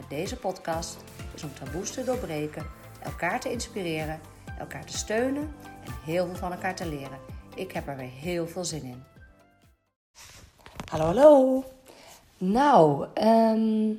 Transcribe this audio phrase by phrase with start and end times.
[0.00, 0.96] met deze podcast
[1.34, 2.66] is om taboes te doorbreken,
[3.02, 4.20] elkaar te inspireren,
[4.58, 5.54] elkaar te steunen
[5.84, 7.18] en heel veel van elkaar te leren.
[7.54, 9.02] Ik heb er weer heel veel zin in.
[10.90, 11.64] Hallo, hallo.
[12.38, 13.92] Nou, ehm,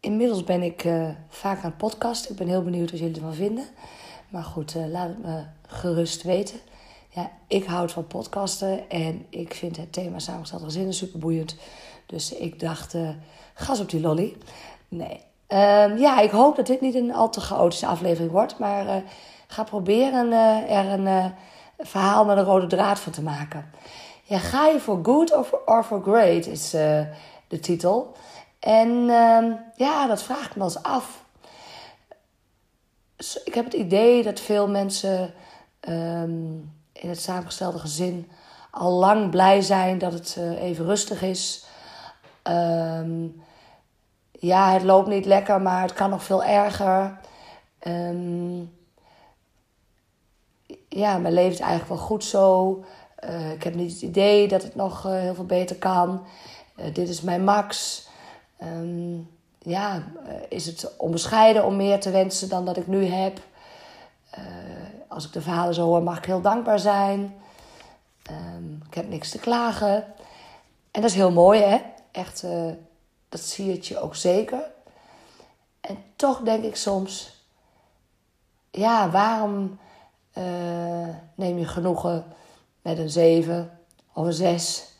[0.00, 2.30] inmiddels ben ik uh, vaak aan het podcast.
[2.30, 3.64] Ik ben heel benieuwd wat jullie ervan vinden.
[4.28, 6.60] Maar goed, uh, laat het me gerust weten.
[7.08, 11.56] Ja, ik houd van podcasten en ik vind het thema samengesteld gezinnen super boeiend.
[12.08, 13.08] Dus ik dacht, uh,
[13.54, 14.36] gas op die lolly.
[14.88, 15.20] Nee.
[15.48, 18.58] Um, ja, ik hoop dat dit niet een al te chaotische aflevering wordt.
[18.58, 18.94] Maar uh,
[19.46, 21.34] ga proberen uh, er een
[21.78, 23.70] verhaal met een rode draad van te maken.
[24.22, 26.70] Ja, ga je voor good of or for great is
[27.48, 28.12] de titel.
[28.58, 31.24] En uh, ja, dat vraag ik me eens af.
[33.44, 35.34] Ik heb het idee dat veel mensen
[35.88, 38.30] um, in het samengestelde gezin
[38.70, 41.66] al lang blij zijn dat het even rustig is.
[42.48, 43.42] Um,
[44.30, 47.18] ja, het loopt niet lekker, maar het kan nog veel erger.
[47.86, 48.76] Um,
[50.88, 52.84] ja, mijn leven is eigenlijk wel goed zo.
[53.24, 56.26] Uh, ik heb niet het idee dat het nog uh, heel veel beter kan.
[56.92, 58.02] dit is mijn max.
[58.62, 60.02] Um, ja,
[60.48, 63.40] is het onbescheiden om meer te wensen dan dat ik nu heb?
[65.08, 67.34] als ik de verhalen zo hoor, mag ik heel dankbaar zijn.
[68.88, 70.04] Ik heb niks te klagen.
[70.90, 71.78] En dat is heel mooi, hè?
[72.12, 72.72] Echt, uh,
[73.28, 74.70] dat zie je ook zeker.
[75.80, 77.44] En toch denk ik soms,
[78.70, 79.78] ja, waarom
[80.38, 82.24] uh, neem je genoegen
[82.82, 83.78] met een 7
[84.12, 84.92] of een 6,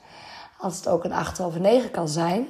[0.58, 2.48] als het ook een 8 of een 9 kan zijn?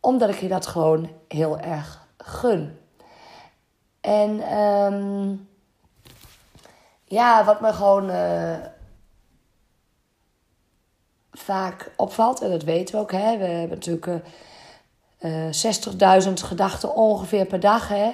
[0.00, 2.78] Omdat ik je dat gewoon heel erg gun.
[4.00, 5.48] En um,
[7.04, 8.56] ja, wat me gewoon uh,
[11.32, 14.06] vaak opvalt, en dat weten we ook, hè, we hebben natuurlijk
[15.18, 18.10] uh, uh, 60.000 gedachten ongeveer per dag, hè,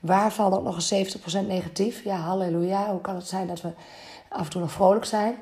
[0.00, 2.04] waarvan ook nog eens 70% negatief.
[2.04, 3.70] Ja, halleluja, hoe kan het zijn dat we
[4.28, 5.32] af en toe nog vrolijk zijn?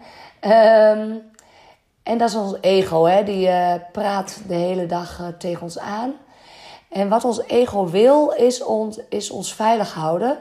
[0.41, 1.23] Um,
[2.03, 6.13] en dat is ons ego, hè, die uh, praat de hele dag tegen ons aan.
[6.89, 10.39] En wat ons ego wil, is ons, is ons veilig houden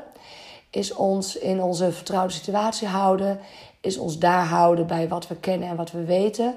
[0.73, 3.39] is ons in onze vertrouwde situatie houden,
[3.81, 6.55] is ons daar houden bij wat we kennen en wat we weten.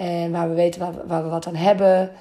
[0.00, 2.12] En waar we weten waar we, wat aan hebben.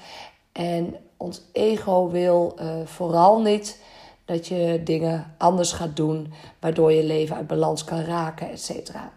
[0.51, 3.81] En ons ego wil uh, vooral niet
[4.25, 9.12] dat je dingen anders gaat doen, waardoor je leven uit balans kan raken, et cetera.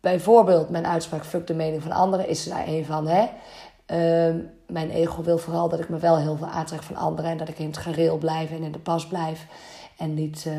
[0.00, 3.06] Bijvoorbeeld mijn uitspraak fuck de mening van anderen is daar een van.
[3.06, 3.22] Hè?
[3.86, 7.30] Uh, mijn ego wil vooral dat ik me wel heel veel aantrek van anderen.
[7.30, 9.46] En dat ik in het gareel blijf en in de pas blijf.
[9.96, 10.54] En niet uh,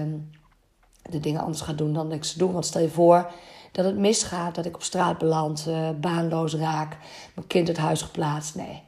[1.01, 2.51] de dingen anders ga doen dan ik ze doe.
[2.51, 3.31] Want stel je voor
[3.71, 6.97] dat het misgaat, dat ik op straat beland, uh, baanloos raak,
[7.33, 8.55] mijn kind het huis geplaatst.
[8.55, 8.81] Nee,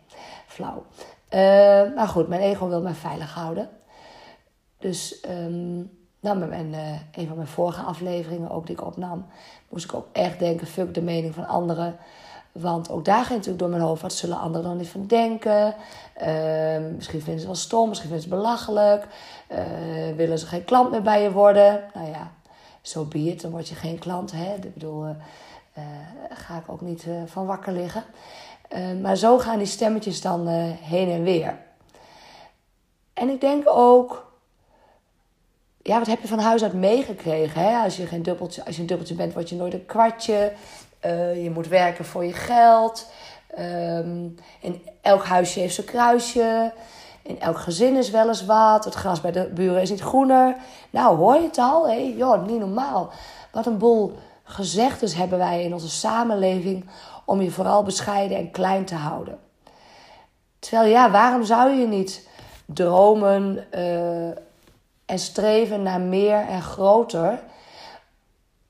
[0.48, 0.86] flauw.
[1.34, 3.70] Uh, maar goed, mijn ego wil mij veilig houden.
[4.80, 9.26] Dus um, mijn, uh, een van mijn vorige afleveringen, ook die ik opnam,
[9.70, 11.98] moest ik ook echt denken: fuck de mening van anderen.
[12.52, 15.76] Want ook daar ging natuurlijk door mijn hoofd, wat zullen anderen dan niet van denken?
[16.22, 19.08] Uh, misschien vinden ze het wel stom, misschien vinden ze het belachelijk.
[20.16, 21.84] Willen ze geen klant meer bij je worden?
[21.94, 22.32] Nou ja,
[22.82, 24.32] zo so dan word je geen klant.
[24.32, 24.56] Hè?
[24.56, 25.84] Ik bedoel, uh,
[26.30, 28.04] ga ik ook niet van wakker liggen.
[29.02, 30.48] maar zo gaan die stemmetjes dan
[30.82, 31.58] heen en weer.
[33.14, 34.32] En ik denk ook,
[35.82, 37.62] ja, wat heb je van huis uit meegekregen?
[37.62, 37.84] Hè?
[37.84, 40.54] Als je geen dubbeltje, als je een dubbeltje bent, word je nooit een kwartje.
[41.36, 43.08] Je moet werken voor je geld.
[43.60, 46.74] Um, in elk huisje heeft zijn kruisje.
[47.24, 48.86] In elk gezin is wel eens wat.
[48.86, 50.56] Het gras bij de buren is niet groener.
[50.90, 51.88] Nou, hoor je het al?
[51.88, 53.10] Hé, joh, niet normaal.
[53.52, 56.86] Wat een boel gezegdes hebben wij in onze samenleving
[57.26, 59.40] om je vooral bescheiden en klein te houden.
[60.60, 62.28] Terwijl ja, waarom zou je niet
[62.66, 64.28] dromen uh,
[65.06, 67.40] en streven naar meer en groter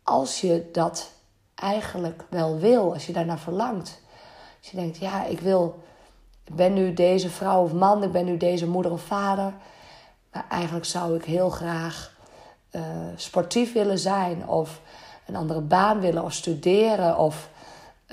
[0.03, 1.11] als je dat
[1.55, 4.01] eigenlijk wel wil, als je daarnaar verlangt.
[4.59, 5.83] Als je denkt, ja, ik wil,
[6.43, 9.53] ik ben nu deze vrouw of man, ik ben nu deze moeder of vader.
[10.31, 12.11] Maar eigenlijk zou ik heel graag
[12.71, 12.81] uh,
[13.15, 14.81] sportief willen zijn of
[15.25, 17.49] een andere baan willen of studeren of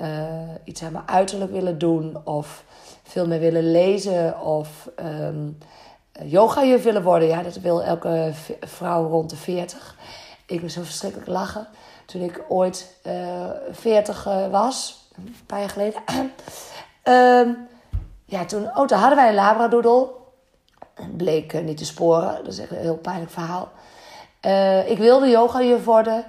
[0.01, 0.07] uh,
[0.63, 2.63] iets aan mijn uiterlijk willen doen of
[3.03, 5.57] veel meer willen lezen of um,
[6.23, 7.27] yoga juf willen worden.
[7.27, 8.31] Ja, dat wil elke
[8.61, 9.95] vrouw rond de 40.
[10.45, 11.67] Ik ben zo verschrikkelijk lachen.
[12.05, 16.01] Toen ik ooit uh, eh, 40 was, een paar jaar geleden.
[17.03, 17.57] um,
[18.29, 20.09] ja, toen, oh, toen hadden wij een labradoodle.
[21.17, 22.35] Bleek niet te sporen.
[22.43, 23.71] Dat is echt een heel pijnlijk verhaal.
[24.45, 26.25] Uh, ik wilde yoga juf worden.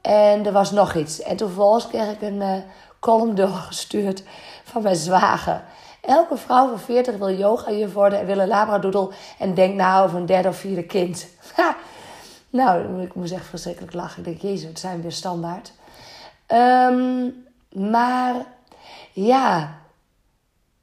[0.00, 1.22] En er was nog iets.
[1.22, 2.54] En toen kreeg ik een uh,
[3.00, 4.22] column doorgestuurd
[4.64, 5.62] van mijn zwager.
[6.00, 9.10] Elke vrouw van 40 wil yoga juf worden en wil een labradoodle.
[9.38, 11.26] En denkt nou over een derde of vierde kind.
[12.50, 14.18] nou, ik moest echt verschrikkelijk lachen.
[14.18, 15.72] Ik denk, jezus, het zijn weer standaard.
[16.46, 18.34] Um, maar
[19.12, 19.78] ja,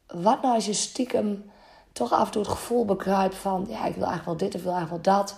[0.07, 1.51] wat nou als je stiekem
[1.91, 3.65] toch af en toe het gevoel bekruipt van...
[3.69, 5.35] ja, ik wil eigenlijk wel dit of wil eigenlijk wel dat...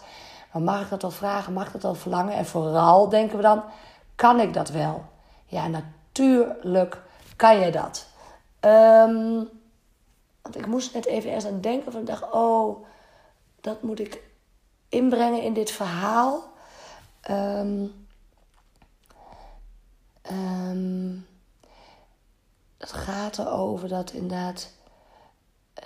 [0.51, 1.53] Maar mag ik dat al vragen?
[1.53, 2.33] Mag ik dat al verlangen?
[2.33, 3.63] En vooral denken we dan,
[4.15, 5.05] kan ik dat wel?
[5.45, 7.01] Ja, natuurlijk
[7.35, 8.07] kan je dat.
[8.61, 9.49] Um,
[10.41, 12.85] want ik moest net even eerst aan denken van ik dacht, oh,
[13.61, 14.23] dat moet ik
[14.89, 16.43] inbrengen in dit verhaal.
[17.29, 18.07] Um,
[22.79, 24.71] het gaat erover dat inderdaad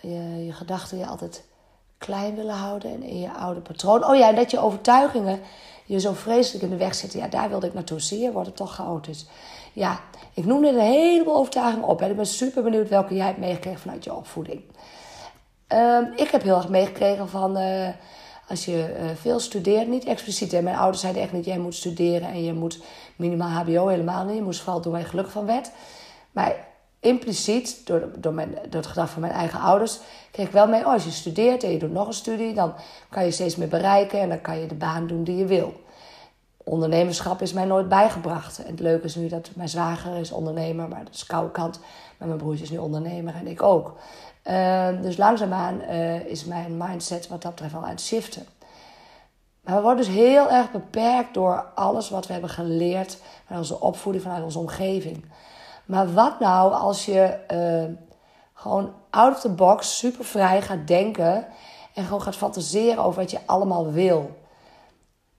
[0.02, 1.44] je, je gedachten je altijd
[1.98, 4.06] klein willen houden en in je oude patroon.
[4.06, 5.40] Oh ja, en dat je overtuigingen
[5.86, 7.20] je zo vreselijk in de weg zitten.
[7.20, 8.02] Ja, daar wilde ik naartoe.
[8.02, 9.26] Zie je, wordt het toch chaotisch.
[9.74, 10.00] Ja,
[10.34, 12.02] ik noemde een heleboel overtuigingen op.
[12.02, 14.62] En ik ben super benieuwd welke jij hebt meegekregen vanuit je opvoeding.
[15.68, 17.88] Ehm, ik heb heel erg meegekregen van uh,
[18.48, 20.52] als je uh, veel studeert, niet expliciet.
[20.52, 20.62] Hè.
[20.62, 22.84] Mijn ouders zeiden echt niet, jij moet studeren en je moet
[23.16, 24.36] minimaal HBO helemaal niet.
[24.36, 25.72] Je moest vooral doen waar je gelukkig van werd.
[26.32, 26.56] Maar
[27.04, 30.00] impliciet, door, door, mijn, door het gedrag van mijn eigen ouders,
[30.32, 32.74] kreeg ik wel mee: oh, als je studeert en je doet nog een studie, dan
[33.10, 35.74] kan je steeds meer bereiken en dan kan je de baan doen die je wil.
[36.64, 38.64] Ondernemerschap is mij nooit bijgebracht.
[38.64, 41.52] En het leuke is nu dat mijn zwager is ondernemer, maar dat is de koude
[41.52, 41.80] kant.
[42.18, 43.98] Maar mijn broertje is nu ondernemer en ik ook.
[44.44, 48.46] Uh, dus langzaamaan uh, is mijn mindset wat dat betreft al aan het shiften.
[49.64, 53.18] Maar we worden dus heel erg beperkt door alles wat we hebben geleerd
[53.48, 55.26] van onze opvoeding, vanuit onze omgeving.
[55.86, 57.98] Maar wat nou als je uh,
[58.54, 61.48] gewoon out of the box super vrij gaat denken
[61.94, 64.42] en gewoon gaat fantaseren over wat je allemaal wil.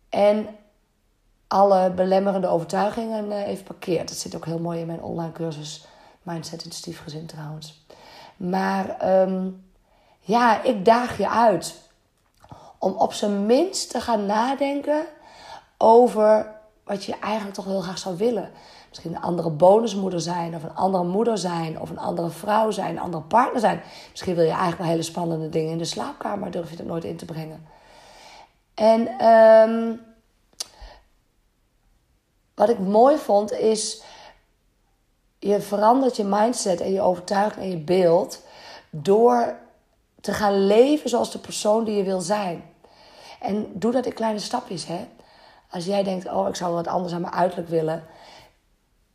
[0.08, 0.49] En
[1.49, 4.08] alle belemmerende overtuigingen uh, even parkeert.
[4.08, 5.87] Dat zit ook heel mooi in mijn online cursus
[6.23, 7.85] Mindset in Stiefgezin trouwens.
[8.37, 9.64] Maar um,
[10.20, 11.75] ja, ik daag je uit
[12.79, 15.06] om op zijn minst te gaan nadenken
[15.79, 16.55] over
[16.85, 18.50] wat je eigenlijk toch heel graag zou willen
[18.94, 22.91] misschien een andere bonusmoeder zijn, of een andere moeder zijn, of een andere vrouw zijn,
[22.91, 23.82] een andere partner zijn.
[24.11, 26.87] Misschien wil je eigenlijk wel hele spannende dingen in de slaapkamer, maar durf je dat
[26.87, 27.67] nooit in te brengen.
[28.75, 30.00] En um,
[32.55, 34.02] wat ik mooi vond is,
[35.38, 38.43] je verandert je mindset en je overtuiging en je beeld
[38.91, 39.56] door
[40.20, 42.64] te gaan leven zoals de persoon die je wil zijn.
[43.41, 45.08] En doe dat in kleine stapjes, hè.
[45.70, 48.05] Als jij denkt, oh, ik zou wat anders aan mijn uiterlijk willen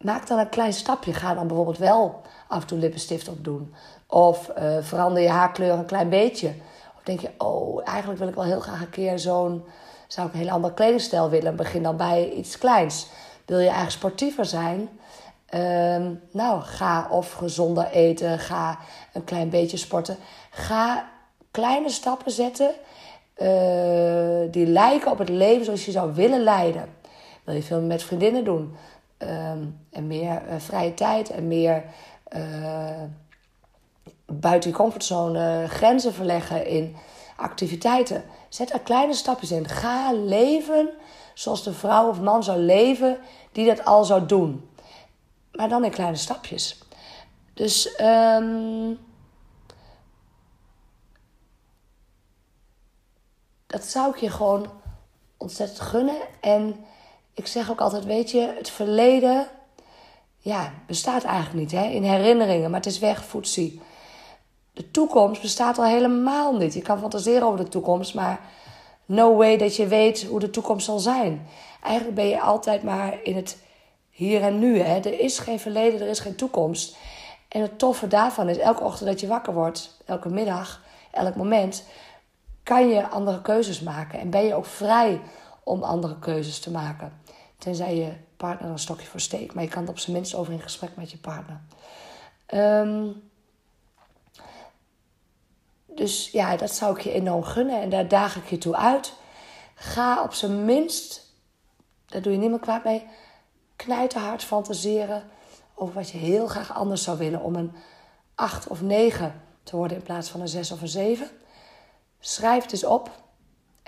[0.03, 1.13] maak dan een klein stapje.
[1.13, 3.73] Ga dan bijvoorbeeld wel af en toe lippenstift op doen.
[4.07, 6.47] Of uh, verander je haarkleur een klein beetje.
[6.95, 9.63] Of denk je, oh, eigenlijk wil ik wel heel graag een keer zo'n...
[10.07, 11.55] zou ik een hele andere kledingstijl willen.
[11.55, 13.07] Begin dan bij iets kleins.
[13.45, 14.89] Wil je eigenlijk sportiever zijn?
[15.53, 18.39] Uh, nou, ga of gezonder eten.
[18.39, 18.77] Ga
[19.13, 20.17] een klein beetje sporten.
[20.49, 21.09] Ga
[21.51, 22.71] kleine stappen zetten...
[23.41, 26.89] Uh, die lijken op het leven zoals je zou willen leiden.
[27.43, 28.75] Wil je veel met vriendinnen doen?
[29.19, 31.83] Ehm, en meer uh, vrije tijd en meer
[32.35, 33.03] uh,
[34.25, 36.95] buiten je comfortzone grenzen verleggen in
[37.35, 38.23] activiteiten.
[38.49, 39.67] Zet er kleine stapjes in.
[39.67, 40.89] Ga leven
[41.33, 43.17] zoals de vrouw of man zou leven
[43.51, 44.69] die dat al zou doen.
[45.51, 46.77] Maar dan in kleine stapjes.
[47.53, 48.99] Dus um,
[53.67, 54.71] dat zou ik je gewoon
[55.37, 56.21] ontzettend gunnen.
[56.41, 56.85] En
[57.39, 59.47] ik zeg ook altijd, weet je, het verleden
[60.37, 61.87] ja, bestaat eigenlijk niet hè?
[61.87, 63.81] in herinneringen, maar het is weg, voetzie.
[64.73, 66.73] De toekomst bestaat al helemaal niet.
[66.73, 68.39] Je kan fantaseren over de toekomst, maar
[69.05, 71.47] no way dat je weet hoe de toekomst zal zijn.
[71.83, 73.57] Eigenlijk ben je altijd maar in het
[74.09, 74.79] hier en nu.
[74.79, 74.95] Hè?
[74.95, 76.97] Er is geen verleden, er is geen toekomst.
[77.47, 80.81] En het toffe daarvan is, elke ochtend dat je wakker wordt, elke middag,
[81.11, 81.83] elk moment,
[82.63, 84.19] kan je andere keuzes maken.
[84.19, 85.21] En ben je ook vrij
[85.69, 87.21] om andere keuzes te maken.
[87.57, 89.53] Tenzij je partner een stokje voor steekt.
[89.53, 91.61] Maar je kan het op zijn minst over in gesprek met je partner.
[92.53, 93.29] Um,
[95.85, 97.81] dus ja, dat zou ik je enorm gunnen.
[97.81, 99.13] En daar daag ik je toe uit.
[99.75, 101.33] Ga op zijn minst,
[102.05, 103.07] daar doe je niet meer kwaad mee,
[103.75, 105.23] knijterhard fantaseren
[105.75, 107.41] over wat je heel graag anders zou willen.
[107.41, 107.73] Om een
[108.35, 111.29] acht of negen te worden in plaats van een zes of een zeven.
[112.19, 113.11] Schrijf dus op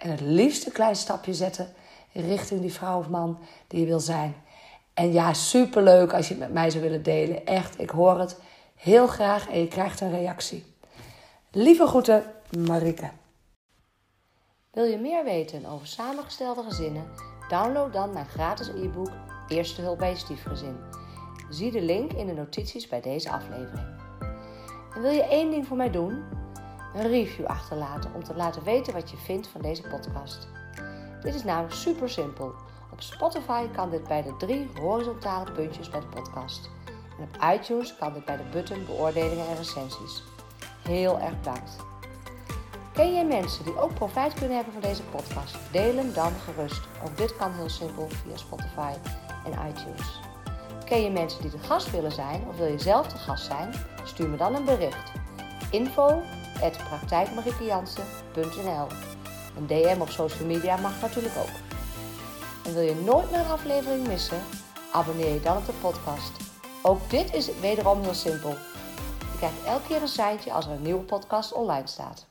[0.02, 1.74] en het liefst een klein stapje zetten
[2.14, 4.36] richting die vrouw of man die je wil zijn.
[4.94, 7.46] En ja, superleuk als je het met mij zou willen delen.
[7.46, 8.38] Echt, ik hoor het
[8.76, 10.66] heel graag en je krijgt een reactie.
[11.52, 12.24] Lieve groeten,
[12.58, 13.10] Marike.
[14.72, 17.08] Wil je meer weten over samengestelde gezinnen?
[17.50, 19.12] Download dan mijn gratis e-book
[19.48, 20.78] Eerste hulp bij stiefgezin.
[21.50, 23.88] Zie de link in de notities bij deze aflevering.
[24.96, 26.24] En wil je één ding voor mij doen?
[26.94, 30.48] Een review achterlaten om te laten weten wat je vindt van deze podcast.
[31.22, 32.54] Dit is namelijk super simpel.
[32.92, 36.70] Op Spotify kan dit bij de drie horizontale puntjes bij de podcast.
[37.18, 40.24] En op iTunes kan dit bij de button beoordelingen en recensies.
[40.82, 41.76] Heel erg bedankt.
[42.94, 45.58] Ken jij mensen die ook profijt kunnen hebben van deze podcast?
[45.72, 46.82] Deel hem dan gerust.
[47.04, 48.94] Ook dit kan heel simpel via Spotify
[49.46, 50.20] en iTunes.
[50.86, 53.74] Ken je mensen die de gast willen zijn of wil je zelf de gast zijn?
[54.04, 55.12] Stuur me dan een bericht.
[55.70, 56.22] Info
[59.58, 61.56] Een DM op social media mag natuurlijk ook.
[62.66, 64.42] En wil je nooit meer een aflevering missen?
[64.92, 66.32] Abonneer je dan op de podcast.
[66.82, 68.50] Ook dit is wederom heel simpel.
[69.20, 72.31] Je krijgt elke keer een seintje als er een nieuwe podcast online staat.